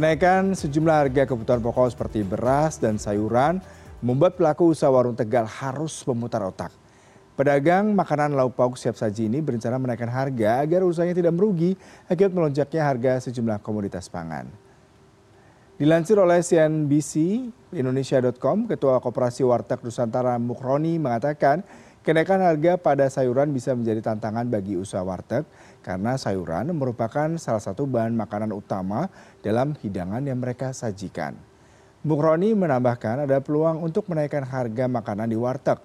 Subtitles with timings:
[0.00, 3.60] kenaikan sejumlah harga kebutuhan pokok seperti beras dan sayuran
[4.00, 6.72] membuat pelaku usaha warung tegal harus memutar otak.
[7.36, 11.76] Pedagang makanan lauk pauk siap saji ini berencana menaikkan harga agar usahanya tidak merugi
[12.08, 14.48] akibat melonjaknya harga sejumlah komoditas pangan.
[15.76, 17.12] Dilansir oleh cnbc
[17.76, 21.60] indonesia com ketua koperasi warteg nusantara mukroni mengatakan
[22.10, 25.46] kenaikan harga pada sayuran bisa menjadi tantangan bagi usaha warteg
[25.78, 29.06] karena sayuran merupakan salah satu bahan makanan utama
[29.46, 31.38] dalam hidangan yang mereka sajikan.
[32.02, 35.78] Mukroni menambahkan ada peluang untuk menaikkan harga makanan di warteg.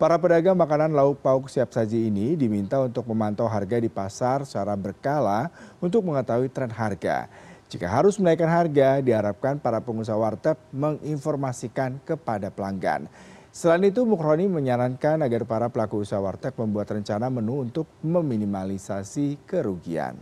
[0.00, 4.72] Para pedagang makanan lauk pauk siap saji ini diminta untuk memantau harga di pasar secara
[4.80, 7.28] berkala untuk mengetahui tren harga.
[7.68, 13.12] Jika harus menaikkan harga diharapkan para pengusaha warteg menginformasikan kepada pelanggan
[13.56, 20.20] selain itu mukroni menyarankan agar para pelaku usaha warteg membuat rencana menu untuk meminimalisasi kerugian.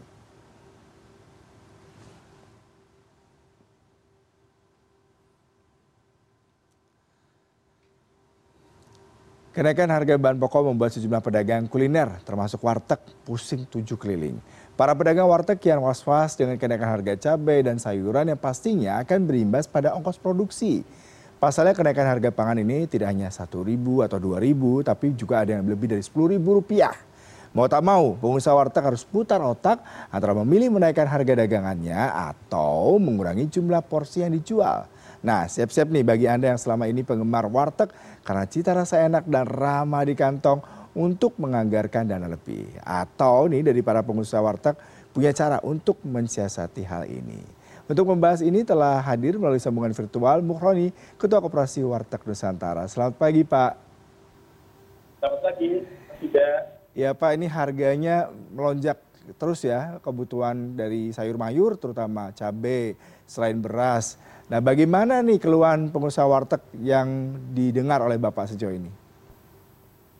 [9.50, 14.38] Kenaikan harga bahan pokok membuat sejumlah pedagang kuliner termasuk warteg pusing tujuh keliling.
[14.78, 19.26] Para pedagang warteg kian was was dengan kenaikan harga cabai dan sayuran yang pastinya akan
[19.26, 20.86] berimbas pada ongkos produksi
[21.44, 25.60] pasalnya kenaikan harga pangan ini tidak hanya satu ribu atau dua ribu tapi juga ada
[25.60, 26.96] yang lebih dari sepuluh ribu rupiah.
[27.52, 32.00] Mau tak mau pengusaha warteg harus putar otak antara memilih menaikkan harga dagangannya
[32.32, 34.88] atau mengurangi jumlah porsi yang dijual.
[35.20, 37.92] Nah siap siap nih bagi anda yang selama ini penggemar warteg
[38.24, 40.64] karena cita rasa enak dan ramah di kantong
[40.96, 42.72] untuk menganggarkan dana lebih.
[42.80, 44.80] Atau nih dari para pengusaha warteg
[45.12, 50.88] punya cara untuk mensiasati hal ini untuk membahas ini telah hadir melalui sambungan virtual Mukroni,
[51.20, 52.88] Ketua Koperasi Warteg Nusantara.
[52.88, 53.72] Selamat pagi Pak.
[55.20, 55.68] Selamat pagi,
[56.24, 56.58] Tidak.
[56.94, 59.02] Ya Pak, ini harganya melonjak
[59.40, 62.92] terus ya kebutuhan dari sayur mayur terutama cabai
[63.24, 64.20] selain beras.
[64.52, 68.92] Nah bagaimana nih keluhan pengusaha warteg yang didengar oleh Bapak sejauh ini?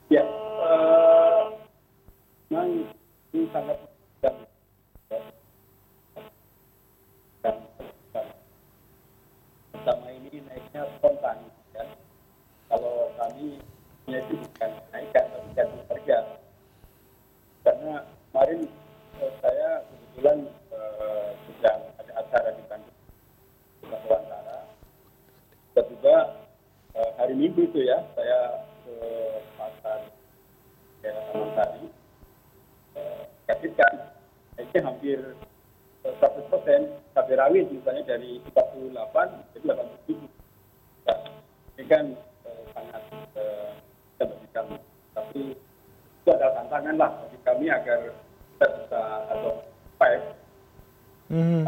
[0.08, 1.52] Ya, uh,
[2.48, 3.76] ini sangat
[9.84, 11.44] pertama ini naiknya spontan
[11.76, 11.84] ya.
[13.34, 16.18] Ya itu bukan naikkan tapi jatuh harga.
[17.66, 17.94] Karena
[18.30, 18.60] kemarin
[19.18, 20.38] eh, saya kebetulan
[20.70, 22.98] eh, sedang ada acara di Bandung
[23.90, 24.58] Nusantara.
[25.74, 26.16] Tiba-tiba
[26.94, 28.94] eh, hari Minggu itu ya saya ke
[29.58, 29.98] pasar
[31.02, 31.12] ya,
[31.58, 31.84] tadi
[32.94, 33.94] eh, kasihkan
[34.54, 35.18] naiknya hampir
[36.04, 36.80] seratus persen
[37.18, 40.26] cabai rawit misalnya dari 48 jadi 80 ribu.
[41.08, 41.18] Nah,
[41.74, 42.04] ini kan
[44.54, 48.00] Tapi itu adalah tantangan lah bagi kami agar
[48.54, 49.00] kita bisa
[49.34, 49.52] atau
[49.98, 50.24] five.
[51.28, 51.66] Hmm.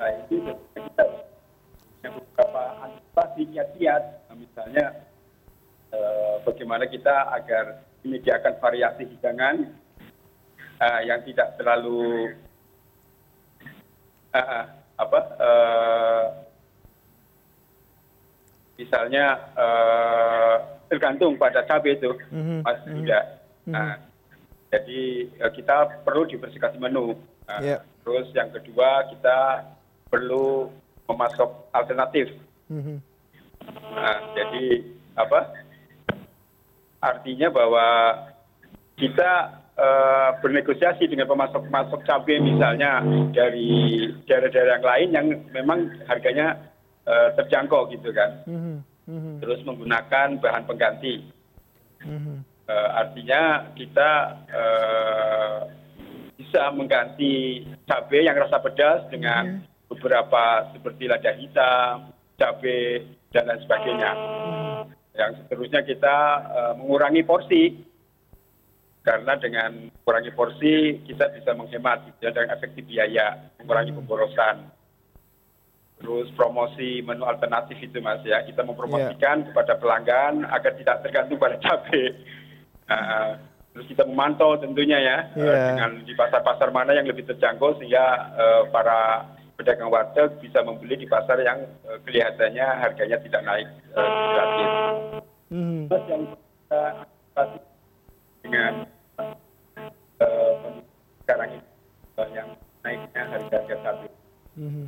[0.00, 0.34] Nah itu
[0.72, 4.02] kita punya beberapa antisipasi kiat-kiat.
[4.26, 4.86] Nah, misalnya
[5.92, 9.70] eh, bagaimana kita agar menyediakan variasi hidangan
[10.82, 12.34] uh, yang tidak terlalu
[14.34, 14.64] uh,
[14.98, 16.24] apa uh,
[18.76, 20.56] misalnya uh,
[20.88, 23.20] tergantung pada cabai itu Mhm, mas mhm, Yuda.
[23.68, 23.72] mhm.
[23.72, 23.94] Nah,
[24.72, 25.00] jadi
[25.40, 27.78] uh, kita perlu diversifikasi menu Nah, Iya.
[28.06, 29.66] terus yang kedua kita
[30.06, 30.70] perlu
[31.10, 32.30] memasok alternatif.
[32.70, 34.86] Nah, jadi
[35.18, 35.40] apa?
[37.02, 37.86] Artinya bahwa
[38.94, 39.32] kita
[39.72, 43.02] eh, bernegosiasi dengan pemasok-pemasok cabai misalnya
[43.34, 46.71] dari daerah-daerah yang lain yang memang harganya eh,
[47.08, 48.46] terjangkau gitu kan.
[48.46, 48.76] Mhm.
[49.10, 49.34] Mhm.
[49.42, 51.26] Terus menggunakan bahan pengganti.
[52.06, 52.52] Mhm.
[52.72, 54.10] Eh, artinya kita
[54.48, 55.58] eh,
[56.38, 59.60] bisa mengganti cabai yang rasa pedas dengan
[59.90, 63.02] beberapa seperti lada hitam, cabai
[63.34, 64.12] dan lain sebagainya.
[65.12, 66.16] Yang seterusnya kita
[66.54, 67.62] eh, mengurangi porsi
[69.02, 74.70] karena dengan mengurangi porsi kita bisa menghemat gitu ya, dengan efektif biaya, mengurangi pemborosan.
[76.02, 81.56] Terus promosi menu alternatif itu mas ya, kita mempromosikan kepada pelanggan agar tidak tergantung pada
[81.62, 82.10] cabai.
[82.90, 83.38] Nah,
[83.72, 85.64] terus kita memantau tentunya ya eh, Iya.
[85.72, 88.04] dengan di pasar-pasar mana yang lebih terjangkau sehingga
[88.34, 94.10] eh, para pedagang warteg bisa membeli di pasar yang eh, kelihatannya harganya tidak naik eh,
[94.34, 94.70] gratis.
[95.54, 95.80] Mhm.
[95.88, 96.82] Terus yang kita
[98.42, 98.72] dengan
[99.16, 100.92] kondisi
[101.24, 101.62] sekarang ini
[102.18, 102.48] eh, yang
[102.82, 104.10] naiknya harga-harga cabai.
[104.58, 104.86] Mhm.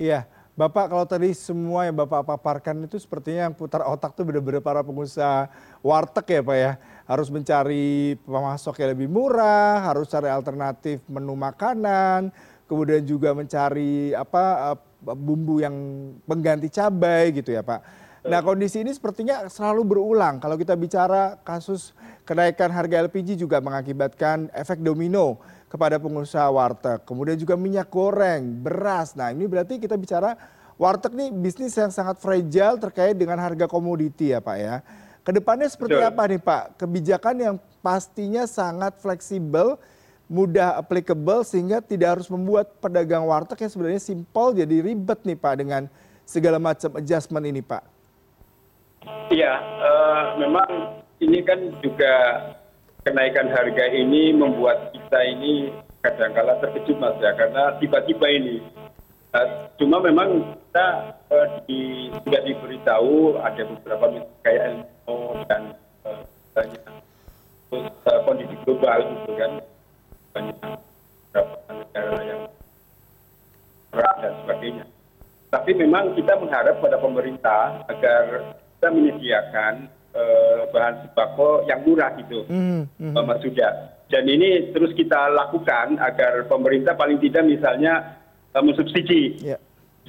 [0.00, 0.20] Iya,
[0.60, 4.84] Bapak kalau tadi semua yang Bapak paparkan itu sepertinya yang putar otak tuh benar-benar para
[4.84, 5.48] pengusaha
[5.80, 6.72] warteg ya Pak ya.
[7.08, 12.28] Harus mencari pemasok yang lebih murah, harus cari alternatif menu makanan,
[12.68, 14.78] kemudian juga mencari apa eh,
[15.16, 15.72] bumbu yang
[16.28, 17.80] pengganti cabai gitu ya Pak.
[18.28, 20.44] Nah kondisi ini sepertinya selalu berulang.
[20.44, 21.96] Kalau kita bicara kasus
[22.28, 25.40] kenaikan harga LPG juga mengakibatkan efek domino
[25.70, 27.06] kepada pengusaha warteg.
[27.06, 29.14] Kemudian juga minyak goreng, beras.
[29.14, 30.34] Nah ini berarti kita bicara
[30.74, 34.82] warteg nih bisnis yang sangat fragile terkait dengan harga komoditi ya Pak ya.
[35.22, 36.10] Ke depannya seperti Betul.
[36.10, 36.62] apa nih Pak?
[36.74, 37.54] Kebijakan yang
[37.86, 39.78] pastinya sangat fleksibel,
[40.26, 45.54] mudah applicable sehingga tidak harus membuat pedagang warteg yang sebenarnya simpel jadi ribet nih Pak
[45.54, 45.82] dengan
[46.26, 47.82] segala macam adjustment ini Pak.
[49.30, 52.14] Iya, uh, memang ini kan juga
[53.04, 55.72] kenaikan harga ini membuat kita ini
[56.04, 58.56] kadang-kala terkejut mas ya karena tiba-tiba ini.
[59.30, 64.76] Uh, cuma memang kita uh, di, sudah diberitahu ada beberapa kayak El
[65.46, 65.62] dan
[66.02, 66.18] uh,
[66.50, 66.82] banyak
[67.70, 69.52] terus uh, kondisi global gitu kan
[70.34, 70.58] banyak
[71.30, 72.42] beberapa negara yang
[73.94, 74.84] perang dan sebagainya.
[75.50, 79.74] Tapi memang kita mengharap pada pemerintah agar kita menyediakan
[80.70, 83.14] bahan sembako yang murah gitu, mm, mm.
[83.14, 83.98] Uh, Mas Suda.
[84.10, 88.18] Dan ini terus kita lakukan agar pemerintah paling tidak misalnya
[88.54, 89.38] uh, mensubsidi.
[89.42, 89.60] Yeah.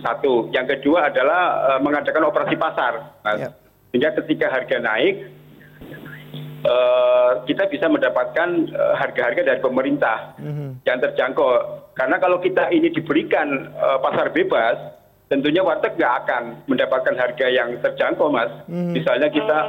[0.02, 3.14] Satu, yang kedua adalah uh, mengadakan operasi pasar.
[3.38, 3.54] Yeah.
[3.92, 5.30] Sehingga ketika harga naik,
[6.66, 10.70] uh, kita bisa mendapatkan harga-harga uh, dari pemerintah mm -hmm.
[10.88, 11.50] yang terjangkau.
[11.94, 15.01] Karena kalau kita ini diberikan uh, pasar bebas,
[15.32, 18.92] tentunya warteg nggak akan mendapatkan harga yang terjangkau mas hmm.
[18.92, 19.60] misalnya kita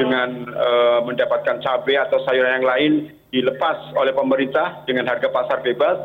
[0.00, 2.92] dengan uh, mendapatkan cabai atau sayuran yang lain
[3.28, 6.00] dilepas oleh pemerintah dengan harga pasar bebas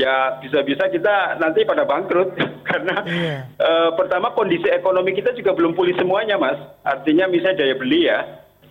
[0.00, 2.32] ya bisa-bisa kita nanti pada bangkrut
[2.72, 3.40] karena yeah.
[3.60, 6.56] uh, pertama kondisi ekonomi kita juga belum pulih semuanya mas
[6.88, 8.24] artinya misalnya daya beli ya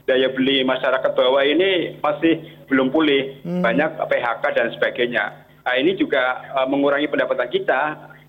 [0.10, 3.62] daya beli masyarakat bawah ini masih belum pulih hmm.
[3.62, 7.82] banyak PHK dan sebagainya nah ini juga uh, mengurangi pendapatan kita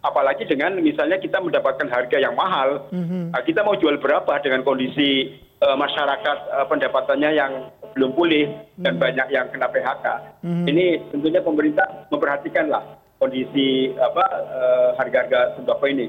[0.09, 3.37] apalagi dengan misalnya kita mendapatkan harga yang mahal mhm.
[3.37, 7.53] nah, kita mau jual berapa dengan kondisi uh, masyarakat uh, pendapatannya yang
[7.93, 8.49] belum pulih
[8.81, 9.01] dan mhm.
[9.05, 10.07] banyak yang kena PHK
[10.43, 10.65] mhm.
[10.67, 12.83] ini tentunya pemerintah memperhatikanlah
[13.21, 16.07] kondisi apa uh, harga-harga sembako ini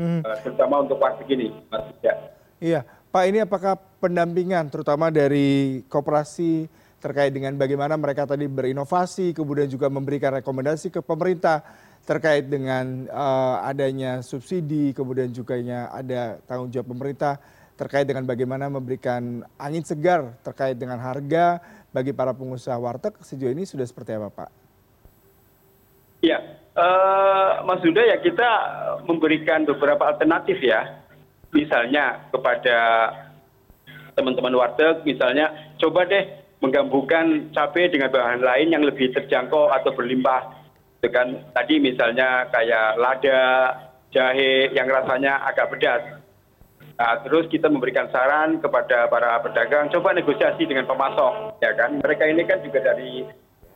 [0.00, 2.14] uh, terutama untuk warteg ini mas ya.
[2.60, 6.68] Iya, Pak ini apakah pendampingan terutama dari koperasi
[7.00, 11.64] terkait dengan bagaimana mereka tadi berinovasi kemudian juga memberikan rekomendasi ke pemerintah
[12.08, 15.60] terkait dengan uh, adanya subsidi kemudian juga
[15.92, 17.38] ada tanggung jawab pemerintah
[17.80, 21.60] terkait dengan bagaimana memberikan angin segar terkait dengan harga
[21.90, 24.50] bagi para pengusaha warteg sejauh ini sudah seperti apa Pak?
[26.20, 28.48] Ya, uh, Mas Duda ya kita
[29.08, 31.00] memberikan beberapa alternatif ya,
[31.56, 32.76] misalnya kepada
[34.12, 35.48] teman-teman warteg, misalnya
[35.80, 36.28] coba deh
[36.60, 40.59] menggabungkan cabai dengan bahan lain yang lebih terjangkau atau berlimpah
[41.00, 43.40] dengan tadi misalnya kayak lada
[44.12, 46.02] jahe yang rasanya agak pedas.
[47.00, 51.96] Nah terus kita memberikan saran kepada para pedagang coba negosiasi dengan pemasok ya kan?
[52.04, 53.24] Mereka ini kan juga dari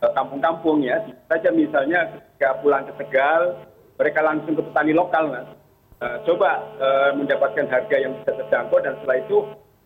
[0.01, 1.01] eh, kampung-kampung ya.
[1.25, 3.65] Saja misalnya ketika pulang ke Tegal
[3.97, 5.47] mereka langsung ke petani lokal mas.
[5.95, 9.37] Nah, coba uh, mendapatkan harga yang bisa terjangkau dan setelah itu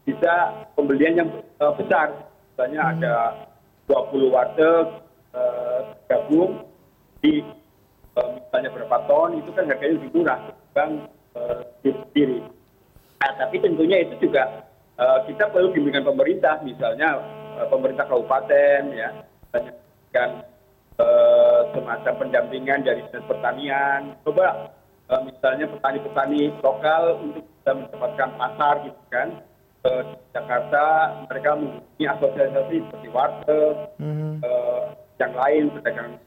[0.10, 0.34] bisa
[0.74, 1.30] pembelian yang
[1.62, 2.10] uh, besar.
[2.58, 3.14] Misalnya ada
[3.86, 4.86] 20 warteg
[5.38, 6.66] uh, gabung
[7.20, 7.44] di
[8.16, 10.92] eh, misalnya berapa ton itu kan harganya lebih murah ketimbang
[11.36, 12.40] uh, sendiri.
[13.20, 14.64] Nah, tapi tentunya itu juga
[14.96, 17.20] uh, kita perlu bimbingan pemerintah, misalnya
[17.68, 19.10] pemerintah kabupaten ya,
[19.56, 24.16] uh, semacam pendampingan dari dinas pertanian.
[24.24, 24.72] Coba
[25.26, 29.30] misalnya petani-petani lokal untuk bisa mendapatkan pasar gitu kan.
[29.80, 30.84] Di Jakarta
[31.26, 34.34] mereka mempunyai asosiasi seperti warteg, mm -hmm.
[35.18, 36.20] yang lain pedagang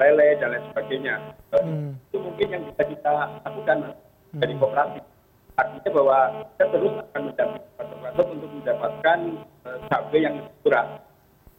[0.00, 1.14] lele dan lain sebagainya
[1.52, 1.88] hmm.
[2.08, 3.10] itu mungkin yang bisa kita
[3.44, 3.78] lakukan
[4.38, 4.60] dari hmm.
[4.62, 5.00] kooperasi
[5.60, 6.18] artinya bahwa
[6.56, 9.18] kita terus akan mendampingi pasar untuk mendapatkan
[9.68, 10.86] uh, cabai yang murah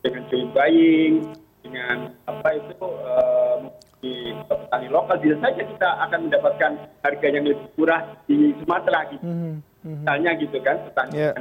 [0.02, 1.14] dengan joint buying
[1.62, 3.58] dengan apa itu uh,
[4.02, 6.72] di petani lokal bisa saja kita akan mendapatkan
[7.06, 9.62] harga yang lebih murah di Sumatera gitu hmm.
[9.86, 10.02] Hmm.
[10.02, 11.34] misalnya gitu kan petani yeah.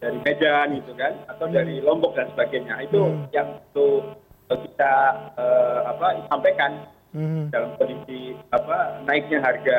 [0.00, 1.54] dari Medan gitu kan atau hmm.
[1.54, 3.28] dari Lombok dan sebagainya itu hmm.
[3.36, 3.86] yang itu
[4.48, 4.92] kita
[5.88, 6.86] apa, sampaikan
[7.16, 7.48] hmm.
[7.48, 9.78] dalam kondisi apa, naiknya harga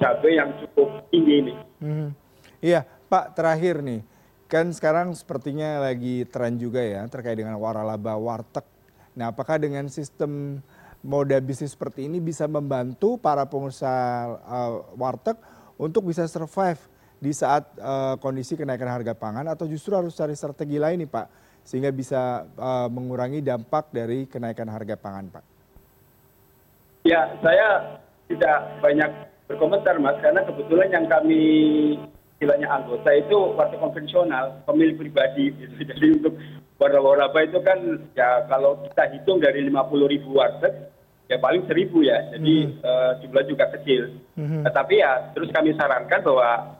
[0.00, 1.54] cabai yang cukup tinggi ini.
[1.82, 2.08] Hmm.
[2.60, 4.00] Iya, Pak terakhir nih,
[4.46, 8.64] kan sekarang sepertinya lagi tren juga ya terkait dengan waralaba warteg.
[9.16, 10.62] Nah, apakah dengan sistem
[11.00, 15.36] moda bisnis seperti ini bisa membantu para pengusaha uh, warteg
[15.80, 16.80] untuk bisa survive
[17.20, 21.26] di saat uh, kondisi kenaikan harga pangan atau justru harus cari strategi lain nih Pak
[21.64, 25.44] sehingga bisa uh, mengurangi dampak dari kenaikan harga pangan, Pak?
[27.04, 27.98] Ya, saya
[28.28, 29.10] tidak banyak
[29.50, 31.42] berkomentar mas karena kebetulan yang kami
[32.38, 35.74] istilahnya anggota itu warteg konvensional pemilik pribadi gitu.
[35.90, 36.34] jadi untuk
[36.78, 37.78] waralaba itu kan
[38.14, 40.72] ya kalau kita hitung dari lima puluh ribu warteg
[41.26, 42.30] ya paling seribu ya.
[42.30, 44.14] Jadi eh, jumlah juga kecil.
[44.38, 46.78] Tetapi ya terus kami sarankan bahwa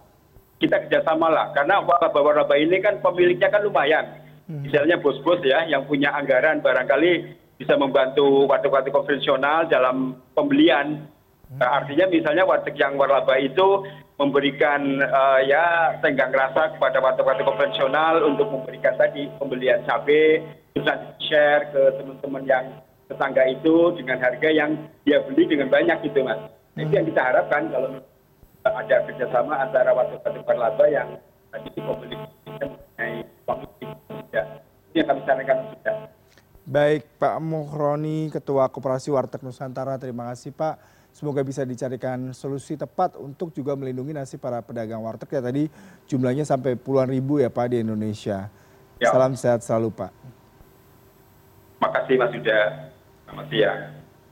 [0.63, 1.47] kita kerjasama lah.
[1.57, 4.20] Karena waralaba-waralaba ini kan pemiliknya kan lumayan
[4.51, 11.07] misalnya bos-bos ya yang punya anggaran barangkali bisa membantu warteg-warteg konvensional dalam pembelian.
[11.51, 13.85] Nah, artinya misalnya warteg yang waralaba itu
[14.19, 20.43] memberikan eh, ya tenggang rasa kepada warteg-warteg konvensional untuk memberikan tadi pembelian cabai
[20.81, 22.65] nanti share ke teman-teman yang
[23.13, 24.71] tetangga itu dengan harga yang
[25.05, 26.41] dia beli dengan banyak gitu mas.
[26.75, 28.01] Nah, itu yang kita harapkan kalau
[28.65, 31.09] ada kerjasama antara warteg-warteg waralaba yang
[31.53, 32.17] tadi pembeli
[35.37, 35.97] Sudah.
[36.71, 40.79] Baik Pak Muhroni, Ketua Koperasi Warteg Nusantara, terima kasih Pak.
[41.11, 45.67] Semoga bisa dicarikan solusi tepat untuk juga melindungi nasib para pedagang warteg ya tadi
[46.07, 48.47] jumlahnya sampai puluhan ribu ya Pak di Indonesia.
[49.03, 49.11] Ya.
[49.11, 50.13] Salam sehat selalu Pak.
[51.83, 52.61] Makasih Mas Yuda.
[53.27, 54.00] Selamat siang.